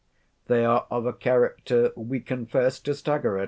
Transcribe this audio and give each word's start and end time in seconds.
They 0.47 0.65
are 0.65 0.87
of 0.89 1.05
a 1.05 1.13
character, 1.13 1.91
we 1.95 2.21
confess, 2.21 2.79
to 2.79 2.95
stagger 2.95 3.37
it. 3.37 3.39